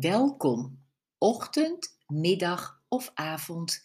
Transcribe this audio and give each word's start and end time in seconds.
Welkom, 0.00 0.84
ochtend, 1.18 1.98
middag 2.06 2.84
of 2.88 3.10
avond. 3.14 3.82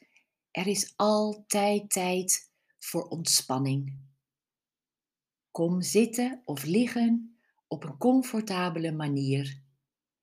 Er 0.52 0.68
is 0.68 0.94
altijd 0.96 1.90
tijd 1.90 2.52
voor 2.80 3.04
ontspanning. 3.04 4.00
Kom 5.52 5.82
zitten 5.82 6.42
of 6.46 6.64
liggen 6.64 7.40
op 7.68 7.84
een 7.84 7.98
comfortabele 7.98 8.92
manier 8.92 9.64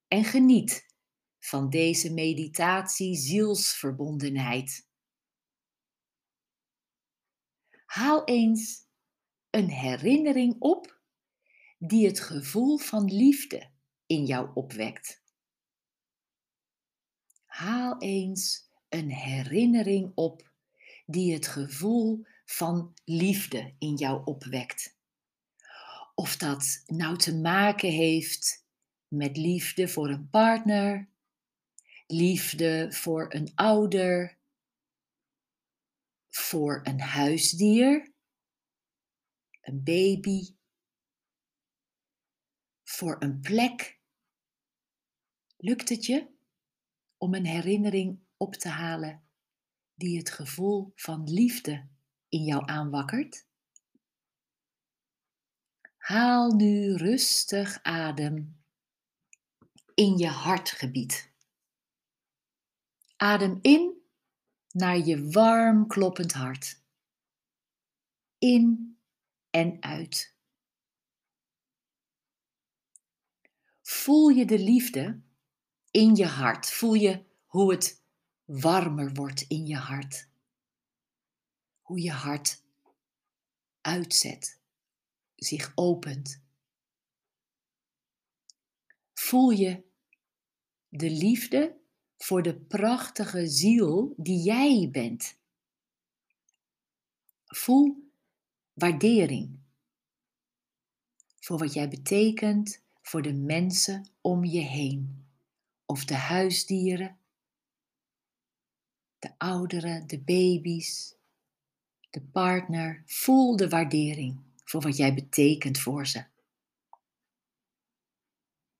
en 0.08 0.24
geniet 0.24 0.94
van 1.38 1.70
deze 1.70 2.12
meditatie 2.12 3.16
zielsverbondenheid. 3.16 4.88
Haal 7.84 8.24
eens 8.24 8.86
een 9.50 9.70
herinnering 9.70 10.56
op 10.58 11.00
die 11.78 12.06
het 12.06 12.20
gevoel 12.20 12.78
van 12.78 13.04
liefde 13.04 13.70
in 14.06 14.24
jou 14.24 14.50
opwekt. 14.54 15.26
Haal 17.58 18.00
eens 18.00 18.70
een 18.88 19.10
herinnering 19.10 20.12
op 20.14 20.50
die 21.06 21.32
het 21.32 21.46
gevoel 21.46 22.26
van 22.44 22.94
liefde 23.04 23.74
in 23.78 23.94
jou 23.94 24.24
opwekt. 24.24 24.98
Of 26.14 26.36
dat 26.36 26.82
nou 26.86 27.16
te 27.16 27.36
maken 27.36 27.90
heeft 27.90 28.66
met 29.08 29.36
liefde 29.36 29.88
voor 29.88 30.08
een 30.08 30.28
partner, 30.28 31.08
liefde 32.06 32.92
voor 32.92 33.34
een 33.34 33.52
ouder, 33.54 34.38
voor 36.28 36.80
een 36.82 37.00
huisdier, 37.00 38.12
een 39.60 39.82
baby, 39.82 40.56
voor 42.84 43.16
een 43.22 43.40
plek. 43.40 44.00
Lukt 45.56 45.88
het 45.88 46.06
je 46.06 46.36
om 47.18 47.34
een 47.34 47.46
herinnering 47.46 48.18
op 48.36 48.54
te 48.54 48.68
halen 48.68 49.22
die 49.94 50.18
het 50.18 50.30
gevoel 50.30 50.92
van 50.94 51.30
liefde 51.30 51.88
in 52.28 52.44
jou 52.44 52.62
aanwakkert? 52.66 53.46
Haal 55.96 56.52
nu 56.52 56.94
rustig 56.94 57.82
adem 57.82 58.56
in 59.94 60.18
je 60.18 60.28
hartgebied. 60.28 61.32
Adem 63.16 63.58
in 63.62 64.02
naar 64.70 64.98
je 64.98 65.30
warm 65.30 65.86
kloppend 65.86 66.32
hart. 66.32 66.82
In 68.38 68.98
en 69.50 69.82
uit. 69.82 70.36
Voel 73.82 74.28
je 74.28 74.44
de 74.44 74.58
liefde 74.58 75.20
in 75.90 76.16
je 76.16 76.26
hart? 76.26 76.70
Voel 76.70 76.94
je 76.94 77.24
hoe 77.46 77.70
het 77.72 78.02
warmer 78.44 79.14
wordt 79.14 79.44
in 79.48 79.66
je 79.66 79.76
hart? 79.76 80.28
Hoe 81.80 82.00
je 82.00 82.12
hart 82.12 82.62
uitzet, 83.80 84.58
zich 85.36 85.72
opent. 85.74 86.40
Voel 89.14 89.50
je 89.50 89.82
de 90.88 91.10
liefde 91.10 91.76
voor 92.16 92.42
de 92.42 92.56
prachtige 92.56 93.46
ziel 93.46 94.14
die 94.16 94.42
jij 94.42 94.88
bent. 94.92 95.36
Voel 97.46 98.10
waardering 98.72 99.58
voor 101.40 101.58
wat 101.58 101.72
jij 101.72 101.88
betekent 101.88 102.82
voor 103.02 103.22
de 103.22 103.32
mensen 103.32 104.10
om 104.20 104.44
je 104.44 104.60
heen, 104.60 105.27
of 105.90 106.04
de 106.04 106.14
huisdieren, 106.14 107.18
de 109.18 109.34
ouderen, 109.38 110.06
de 110.06 110.18
baby's, 110.18 111.14
de 112.10 112.20
partner. 112.20 113.02
Voel 113.06 113.56
de 113.56 113.68
waardering 113.68 114.40
voor 114.64 114.80
wat 114.80 114.96
jij 114.96 115.14
betekent 115.14 115.78
voor 115.78 116.06
ze. 116.06 116.24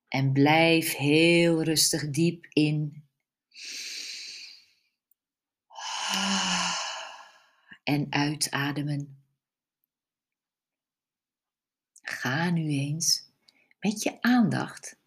En 0.07 0.31
blijf 0.31 0.95
heel 0.95 1.63
rustig 1.63 2.09
diep 2.09 2.45
in 2.45 3.07
en 7.83 8.07
uitademen. 8.09 9.23
Ga 12.01 12.49
nu 12.49 12.69
eens 12.69 13.31
met 13.79 14.03
je 14.03 14.21
aandacht 14.21 14.99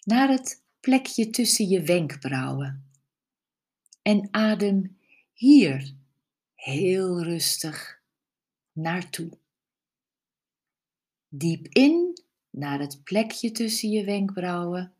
naar 0.00 0.28
het 0.28 0.61
plekje 0.82 1.30
tussen 1.30 1.68
je 1.68 1.82
wenkbrauwen 1.82 2.90
en 4.02 4.28
adem 4.30 4.98
hier 5.32 5.94
heel 6.54 7.22
rustig 7.22 8.02
naartoe. 8.72 9.38
Diep 11.28 11.66
in 11.68 12.22
naar 12.50 12.78
het 12.80 13.04
plekje 13.04 13.50
tussen 13.50 13.90
je 13.90 14.04
wenkbrauwen 14.04 14.94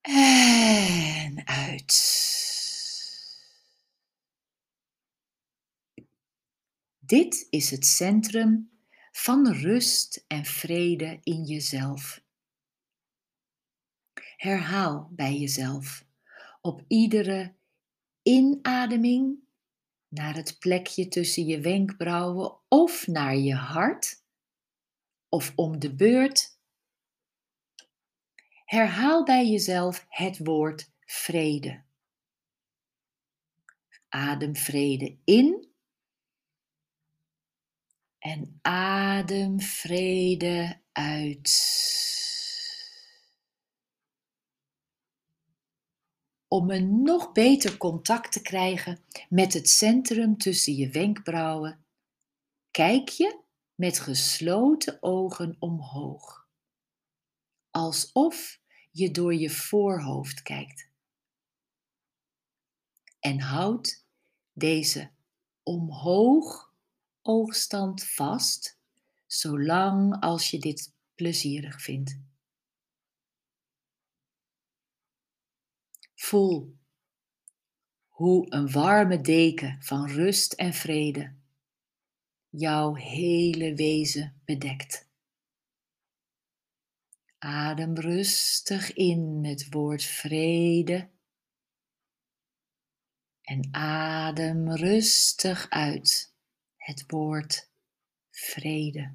En 0.00 1.46
uit. 1.46 1.96
Dit 6.98 7.46
is 7.50 7.70
het 7.70 7.86
centrum 7.86 8.75
van 9.26 9.52
rust 9.52 10.24
en 10.26 10.44
vrede 10.44 11.20
in 11.22 11.44
jezelf. 11.44 12.22
Herhaal 14.36 15.08
bij 15.10 15.34
jezelf 15.34 16.06
op 16.60 16.84
iedere 16.88 17.54
inademing 18.22 19.38
naar 20.08 20.34
het 20.34 20.58
plekje 20.58 21.08
tussen 21.08 21.46
je 21.46 21.60
wenkbrauwen 21.60 22.58
of 22.68 23.06
naar 23.06 23.36
je 23.36 23.54
hart 23.54 24.22
of 25.28 25.52
om 25.56 25.78
de 25.78 25.94
beurt 25.94 26.58
Herhaal 28.64 29.24
bij 29.24 29.48
jezelf 29.48 30.06
het 30.08 30.38
woord 30.38 30.90
vrede. 31.00 31.82
Adem 34.08 34.56
vrede 34.56 35.18
in. 35.24 35.74
En 38.26 38.58
adem 38.62 39.60
vrede 39.60 40.80
uit. 40.92 41.54
Om 46.48 46.70
een 46.70 47.02
nog 47.02 47.32
beter 47.32 47.76
contact 47.76 48.32
te 48.32 48.42
krijgen 48.42 49.04
met 49.28 49.52
het 49.52 49.68
centrum 49.68 50.36
tussen 50.36 50.74
je 50.74 50.90
wenkbrauwen, 50.90 51.84
kijk 52.70 53.08
je 53.08 53.40
met 53.74 53.98
gesloten 53.98 55.02
ogen 55.02 55.56
omhoog 55.58 56.48
alsof 57.70 58.60
je 58.90 59.10
door 59.10 59.34
je 59.34 59.50
voorhoofd 59.50 60.42
kijkt. 60.42 60.88
En 63.20 63.40
houd 63.40 64.04
deze 64.52 65.10
omhoog 65.62 66.65
oogstand 67.26 68.04
vast, 68.04 68.78
zolang 69.26 70.20
als 70.20 70.50
je 70.50 70.58
dit 70.58 70.92
plezierig 71.14 71.82
vindt. 71.82 72.18
Voel 76.14 76.76
hoe 78.06 78.46
een 78.48 78.70
warme 78.70 79.20
deken 79.20 79.82
van 79.82 80.08
rust 80.08 80.52
en 80.52 80.72
vrede 80.72 81.34
jouw 82.58 82.94
hele 82.94 83.74
wezen 83.74 84.40
bedekt. 84.44 85.08
Adem 87.38 87.94
rustig 87.94 88.92
in 88.92 89.44
het 89.44 89.72
woord 89.72 90.02
vrede. 90.02 91.08
En 93.40 93.68
adem 93.74 94.72
rustig 94.72 95.68
uit 95.68 96.34
het 96.86 97.04
woord 97.06 97.70
vrede. 98.30 99.14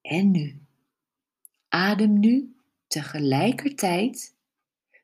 En 0.00 0.30
nu, 0.30 0.66
adem 1.68 2.18
nu 2.18 2.56
tegelijkertijd 2.86 4.36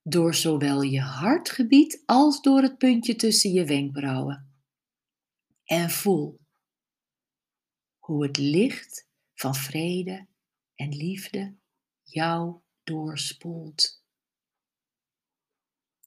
door 0.02 0.34
zowel 0.34 0.82
je 0.82 1.00
hartgebied 1.00 2.02
als 2.06 2.42
door 2.42 2.62
het 2.62 2.78
puntje 2.78 3.16
tussen 3.16 3.52
je 3.52 3.64
wenkbrauwen. 3.64 4.52
En 5.64 5.90
voel 5.90 6.40
hoe 7.98 8.22
het 8.22 8.36
licht 8.36 9.08
van 9.34 9.54
vrede 9.54 10.26
en 10.74 10.88
liefde 10.88 11.56
jou 12.02 12.60
doorspoelt. 12.82 14.02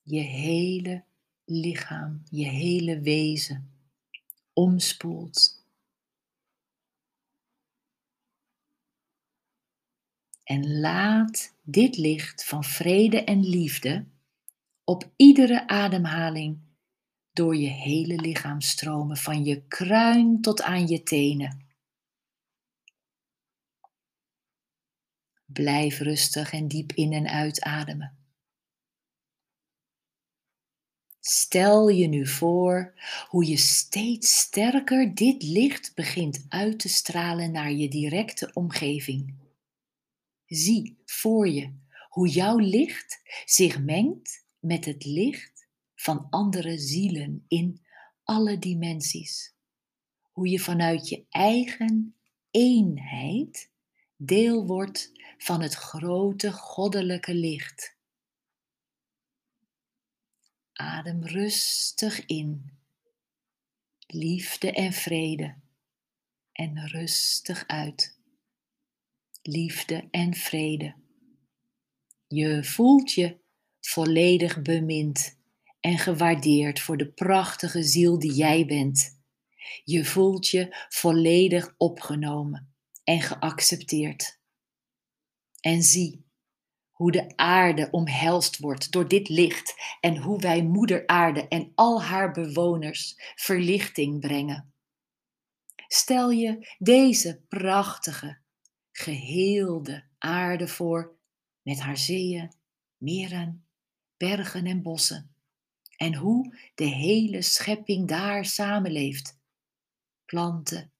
Je 0.02 0.20
hele 0.20 1.04
lichaam, 1.52 2.22
je 2.30 2.48
hele 2.48 3.00
wezen 3.00 3.70
omspoelt. 4.52 5.66
En 10.44 10.80
laat 10.80 11.56
dit 11.62 11.96
licht 11.96 12.44
van 12.44 12.64
vrede 12.64 13.24
en 13.24 13.48
liefde 13.48 14.06
op 14.84 15.12
iedere 15.16 15.68
ademhaling 15.68 16.60
door 17.32 17.56
je 17.56 17.68
hele 17.68 18.16
lichaam 18.16 18.60
stromen, 18.60 19.16
van 19.16 19.44
je 19.44 19.66
kruin 19.66 20.40
tot 20.40 20.62
aan 20.62 20.86
je 20.86 21.02
tenen. 21.02 21.66
Blijf 25.44 25.98
rustig 25.98 26.52
en 26.52 26.68
diep 26.68 26.92
in 26.92 27.12
en 27.12 27.28
uitademen. 27.28 28.21
Stel 31.24 31.88
je 31.88 32.06
nu 32.06 32.26
voor 32.26 32.94
hoe 33.28 33.46
je 33.46 33.56
steeds 33.56 34.38
sterker 34.38 35.14
dit 35.14 35.42
licht 35.42 35.94
begint 35.94 36.44
uit 36.48 36.78
te 36.78 36.88
stralen 36.88 37.52
naar 37.52 37.72
je 37.72 37.88
directe 37.88 38.50
omgeving. 38.52 39.34
Zie 40.46 40.98
voor 41.04 41.48
je 41.48 41.74
hoe 42.08 42.28
jouw 42.28 42.58
licht 42.58 43.20
zich 43.44 43.80
mengt 43.80 44.44
met 44.58 44.84
het 44.84 45.04
licht 45.04 45.66
van 45.94 46.26
andere 46.30 46.78
zielen 46.78 47.44
in 47.48 47.80
alle 48.24 48.58
dimensies. 48.58 49.54
Hoe 50.22 50.48
je 50.48 50.58
vanuit 50.58 51.08
je 51.08 51.24
eigen 51.30 52.14
eenheid 52.50 53.70
deel 54.16 54.66
wordt 54.66 55.12
van 55.38 55.62
het 55.62 55.74
grote 55.74 56.52
goddelijke 56.52 57.34
licht. 57.34 57.96
Adem 60.82 61.24
rustig 61.24 62.26
in. 62.26 62.72
Liefde 64.06 64.72
en 64.72 64.92
vrede. 64.92 65.54
En 66.52 66.88
rustig 66.88 67.64
uit. 67.66 68.18
Liefde 69.42 70.08
en 70.10 70.34
vrede. 70.34 70.94
Je 72.28 72.64
voelt 72.64 73.12
je 73.12 73.38
volledig 73.80 74.62
bemind 74.62 75.38
en 75.80 75.98
gewaardeerd 75.98 76.80
voor 76.80 76.96
de 76.96 77.12
prachtige 77.12 77.82
ziel 77.82 78.18
die 78.18 78.32
jij 78.32 78.66
bent. 78.66 79.20
Je 79.84 80.04
voelt 80.04 80.48
je 80.48 80.86
volledig 80.88 81.74
opgenomen 81.76 82.74
en 83.04 83.20
geaccepteerd. 83.20 84.38
En 85.60 85.82
zie 85.82 86.24
hoe 87.02 87.12
de 87.12 87.36
aarde 87.36 87.88
omhelst 87.90 88.58
wordt 88.58 88.92
door 88.92 89.08
dit 89.08 89.28
licht 89.28 89.74
en 90.00 90.16
hoe 90.16 90.40
wij 90.40 90.62
Moeder 90.62 91.06
Aarde 91.06 91.48
en 91.48 91.72
al 91.74 92.02
haar 92.02 92.32
bewoners 92.32 93.14
verlichting 93.34 94.20
brengen. 94.20 94.74
Stel 95.88 96.30
je 96.30 96.74
deze 96.78 97.44
prachtige, 97.48 98.38
geheelde 98.92 100.04
aarde 100.18 100.68
voor 100.68 101.16
met 101.62 101.80
haar 101.80 101.96
zeeën, 101.96 102.52
meren, 102.96 103.66
bergen 104.16 104.66
en 104.66 104.82
bossen 104.82 105.34
en 105.96 106.14
hoe 106.14 106.56
de 106.74 106.84
hele 106.84 107.42
schepping 107.42 108.08
daar 108.08 108.44
samenleeft. 108.44 109.40
Planten, 110.24 110.92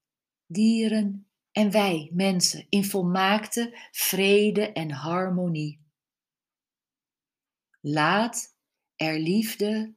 dieren 0.47 1.27
en 1.53 1.71
wij, 1.71 2.11
mensen, 2.13 2.67
in 2.69 2.85
volmaakte 2.85 3.89
vrede 3.91 4.73
en 4.73 4.91
harmonie. 4.91 5.82
Laat 7.85 8.55
er 8.97 9.19
liefde, 9.19 9.95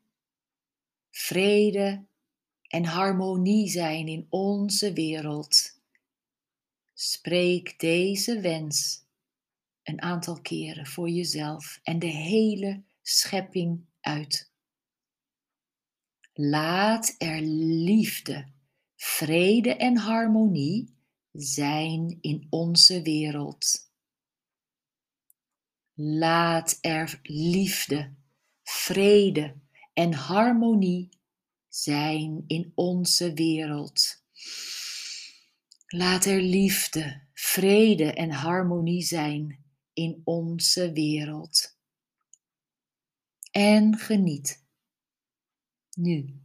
vrede 1.12 2.06
en 2.62 2.86
harmonie 2.86 3.70
zijn 3.70 4.08
in 4.08 4.28
onze 4.30 4.94
wereld. 4.94 5.80
Spreek 6.94 7.80
deze 7.80 8.42
wens 8.42 9.06
een 9.84 10.02
aantal 10.02 10.42
keren 10.42 10.86
voor 10.86 11.10
jezelf 11.10 11.80
en 11.84 12.00
de 12.00 12.08
hele 12.08 12.84
schepping 13.02 13.86
uit. 14.02 14.52
Laat 16.34 17.16
er 17.18 17.42
liefde, 17.42 18.48
vrede 18.96 19.76
en 19.76 19.98
harmonie 19.98 20.96
zijn 21.32 22.18
in 22.22 22.48
onze 22.50 23.02
wereld. 23.02 23.85
Laat 25.98 26.78
er 26.82 27.20
liefde, 27.24 28.14
vrede 28.64 29.56
en 29.94 30.14
harmonie 30.14 31.10
zijn 31.68 32.44
in 32.48 32.72
onze 32.76 33.34
wereld. 33.34 34.24
Laat 35.88 36.26
er 36.26 36.42
liefde, 36.42 37.22
vrede 37.34 38.14
en 38.14 38.32
harmonie 38.32 39.02
zijn 39.02 39.66
in 39.94 40.22
onze 40.24 40.92
wereld. 40.92 41.78
En 43.52 43.98
geniet 43.98 44.66
nu 45.92 46.42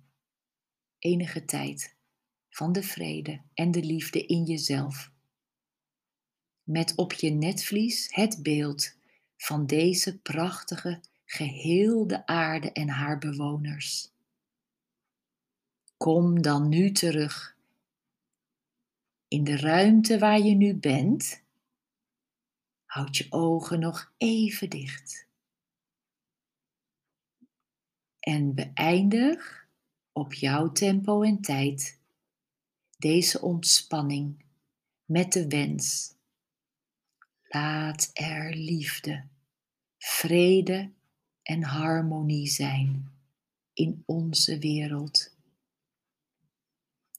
enige 0.99 1.45
tijd 1.45 1.97
van 2.49 2.73
de 2.73 2.83
vrede 2.83 3.43
en 3.55 3.71
de 3.71 3.83
liefde 3.83 4.27
in 4.27 4.45
jezelf. 4.45 5.13
Met 6.63 6.95
op 6.97 7.13
je 7.13 7.31
netvlies 7.31 8.15
het 8.15 8.43
beeld 8.43 8.99
van 9.41 9.67
deze 9.67 10.19
prachtige, 10.19 11.01
geheelde 11.25 12.27
aarde 12.27 12.73
en 12.73 12.89
haar 12.89 13.19
bewoners. 13.19 14.13
Kom 15.97 16.43
dan 16.43 16.69
nu 16.69 16.93
terug 16.93 17.57
in 19.29 19.45
de 19.45 19.57
ruimte 19.57 20.19
waar 20.19 20.39
je 20.39 20.55
nu 20.55 20.75
bent. 20.75 21.43
Houd 22.85 23.17
je 23.17 23.27
ogen 23.31 23.81
nog 23.81 24.13
even 24.17 24.71
dicht. 24.71 25.27
En 28.19 28.55
beëindig 28.55 29.69
op 30.13 30.35
jouw 30.35 30.73
tempo 30.73 31.23
en 31.23 31.41
tijd 31.41 31.99
deze 32.99 33.41
ontspanning 33.41 34.45
met 35.05 35.33
de 35.33 35.49
wens. 35.49 36.19
Laat 37.53 38.11
er 38.13 38.55
liefde, 38.55 39.27
vrede 39.99 40.93
en 41.43 41.63
harmonie 41.63 42.49
zijn 42.49 43.13
in 43.73 44.03
onze 44.07 44.59
wereld. 44.59 45.37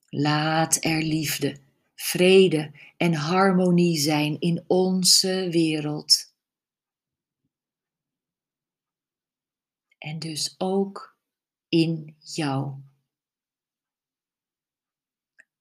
Laat 0.09 0.83
er 0.83 1.03
liefde, 1.03 1.59
vrede 1.95 2.71
en 2.97 3.13
harmonie 3.13 3.97
zijn 3.97 4.39
in 4.39 4.63
onze 4.67 5.47
wereld. 5.50 6.33
En 9.97 10.19
dus 10.19 10.55
ook 10.57 11.17
in 11.69 12.15
jou. 12.19 12.81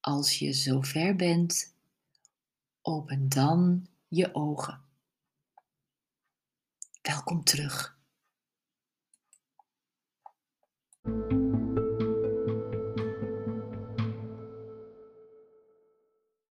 Als 0.01 0.39
je 0.39 0.53
zover 0.53 1.17
bent, 1.17 1.75
open 2.83 3.29
dan 3.29 3.89
je 4.11 4.35
ogen. 4.35 4.85
Welkom 7.03 7.45
terug. 7.45 7.99